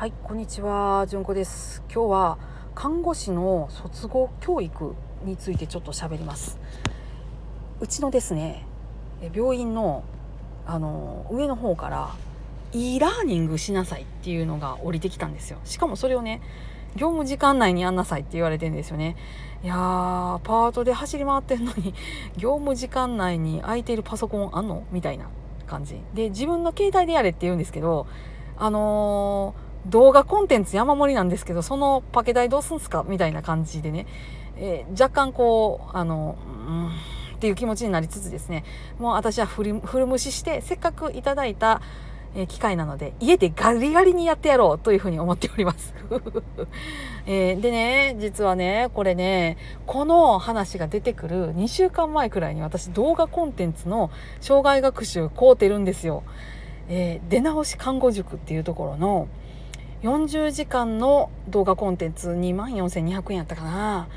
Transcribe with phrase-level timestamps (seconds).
[0.00, 1.82] はい、こんにちは、じゅんこです。
[1.92, 2.38] 今日は
[2.74, 4.94] 看護師の卒業教育
[5.26, 6.58] についてちょっと喋ります。
[7.80, 8.64] うちのですね、
[9.20, 10.02] え病院の
[10.64, 12.14] あの上の方から
[12.72, 15.58] e ラーニングしなさいっていうのが降りてきたんですよ。
[15.64, 16.40] しかもそれをね、
[16.96, 19.16] 業務時間内にやんなさいって言われてるんですよね。
[19.62, 21.92] いやー、パートで走り回ってんのに
[22.38, 24.82] 業務時間内に空いているパソコンあんの？
[24.92, 25.26] みたいな
[25.66, 28.06] 感じで自分の携帯でやれって言うんですけど
[28.56, 33.04] あのー動画コンテンツ山盛りなんですけどそのパケ代どうすんすか？
[33.08, 34.06] みたいな感じでね、
[34.56, 36.88] えー若干こうあのうん
[37.36, 38.64] っていう気持ちになりつつですね
[38.98, 39.74] もう私は振る
[40.06, 41.80] 無視してせっかくいただいた
[42.34, 45.94] えー機会なので家でガリガリにやってやろうというふうに思っております。
[47.26, 49.56] えーでね実はねこれね
[49.86, 56.22] この話が出てくる2週間前くらいに私動画コンテンツの障害学習買うてるんですよ。
[56.88, 59.28] えー出直し看護塾っていうところの
[60.02, 64.08] 40時間の動画コンテンツ2万4200円やったかな。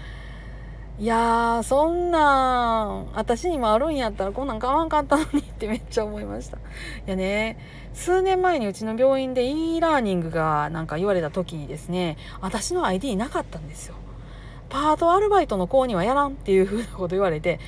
[0.99, 6.57] いやーそんなん私にもあるんやったらこんなん買わんかったのにってめっちゃ思いました。
[6.57, 6.61] い
[7.07, 7.57] やね
[7.93, 13.95] 数年前にうちの病院で e ラーニングがなんか言われた時にですね私の ID なかったんですよ。
[14.69, 17.59] パートアルバイトの子にはやらんっていうふうなこと言われて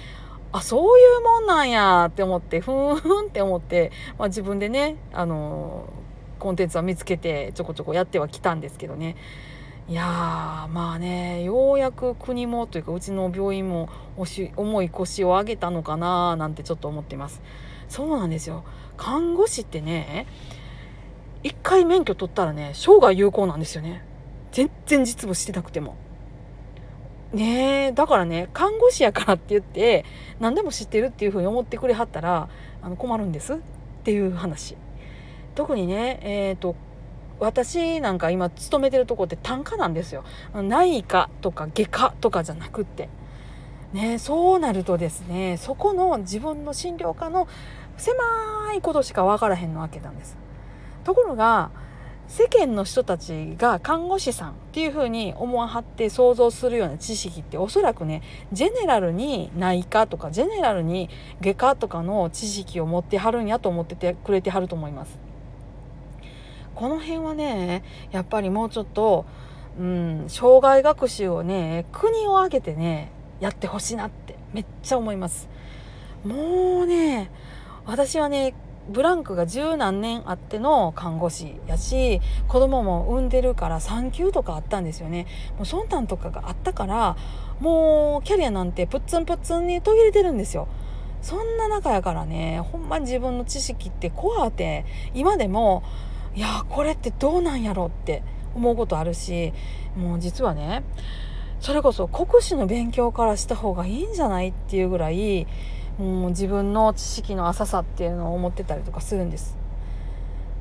[0.51, 5.89] あそういうもんなんやって思ってふーんって思って、まあ、自分でねあの
[6.39, 9.15] コンテンツは見つけてちょこちょこやってはきたんですけどね。
[9.87, 13.87] いやーまあねようやく国もというかうちの病院も
[14.55, 17.41] 重い腰を上げたのかななんてちょっと思ってます。
[17.87, 18.63] そうなんですよ。
[18.97, 20.25] 看護師ってね
[21.43, 24.03] 一回免許取ったらね生涯有効なんですよね。
[24.51, 25.95] 全然実務してなくても。
[27.33, 30.05] ねえだからね看護師やからって言って
[30.39, 32.49] 何でも知ってるっていうふうに思ってくれはったら
[32.81, 33.57] あの困るんですっ
[34.03, 34.77] ていう話。
[35.55, 36.75] 特にねえっ、と
[37.39, 40.23] 私なんか今勤めてるとこって単科なんですよ。
[40.53, 43.09] 内科とか外科とかじゃなくって。
[43.93, 47.47] ねそうなるとですねそこの自分の診療科の
[47.97, 50.37] 狭いことしか分からへんのわけなんです。
[51.03, 51.71] ところが
[52.27, 61.09] 世間の人たちが看護師さんっていうふうに思わはって想像するような知識っておそらくねジェネラルに内科とかジェネラルに
[61.41, 65.24] 外科とかの知識を持ってはるんやと思っててくれてはると思います。
[66.75, 69.25] この辺はねやっぱりもうちょっと、
[69.79, 75.49] うん、障害学習をね国を挙げてねやってほしいなってめっちゃ思います。
[76.23, 77.29] もうね
[77.85, 78.53] 私はね
[78.89, 85.25] ブランクが十何年あっての看護師やし子供も産んでるから産休とかあったんですよね
[85.57, 87.17] もうそんなんとかがあったから
[87.59, 90.67] もうキャリアなんてプッツンプッツンに途切れてるんですよ
[91.21, 94.85] そんな中やからねほんまに自分の知識ってコアって
[95.15, 95.81] 今でも
[96.35, 98.21] いやこれってどうなんやろって
[98.55, 99.53] 思うことあるし
[99.97, 100.83] もう実はね
[101.59, 105.47] それこそ国試の勉強からした方がいいんじゃないっていうぐらい
[105.97, 109.57] もう自分の知識の浅さっていうのを思ってたりとかするんです。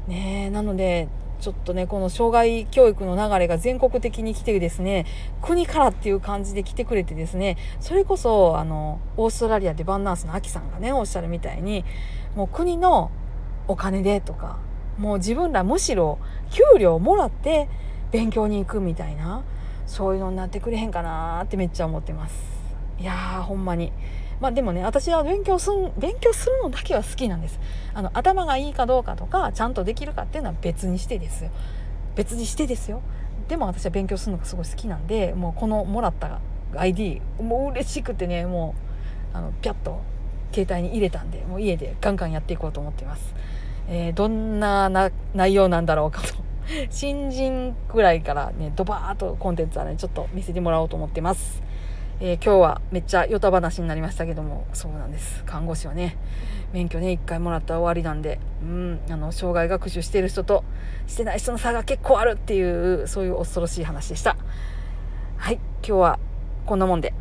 [0.07, 1.09] ねなので
[1.41, 5.05] ちょっとねこの障害教育の流れが全国的に来てですね
[5.43, 11.85] 国からっていう感じで来てくれてですねそれこそあのオーストラリアでバンナースのアキさんがねおっしゃるみたいに
[12.37, 13.11] もう国の
[13.67, 14.59] お金でとか
[14.99, 16.19] もう自分らむしろ
[16.51, 17.69] 給料もらって
[18.13, 19.43] 勉強に行くみたいな
[19.87, 22.35] そういうのになってくれへんかなってめっちゃ思ってます。
[22.99, 23.93] いやーほんまに。
[24.41, 27.59] まあでもね私は勉強すん勉強するのだけは好きなんです。
[27.93, 31.51] あの頭がいいかどうかとかちゃんとできるかっていうのは別にしてですよ。
[32.15, 33.01] 別にしてですよ。
[33.49, 36.41] でも私は勉強するのがすごい好きなんでもうこのもらった
[36.77, 38.75] ID もう嬉しくてねも
[39.35, 40.01] うあのピャッと
[40.53, 43.35] 携帯に入れたんでもう家でガンガンやっていこうと思っています、
[43.89, 46.35] えーどんなな内容なんだろうかと。
[46.89, 51.63] 新人くらいからねドバーッとコンテンツはねちょっと見せてもらおうと思ってます。
[52.21, 55.45] えー今日はめっちゃヨタ話になりましたけどもそうなんです。
[55.45, 56.17] 看護師はね
[56.73, 60.65] 免許ね1回もらったら終わりなんでうんあの障害学習してる人と
[61.07, 64.37] してない人の差が結構あるっていうそういう恐ろしい話でした。
[65.37, 65.57] はい
[65.87, 66.19] 今日は
[66.67, 67.13] こんなもんで。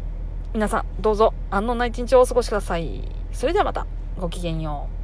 [0.53, 3.01] 皆さんどうぞ安穏な一日をお過ごしください。
[3.31, 3.87] それではまた
[4.19, 5.02] ごきげんよう。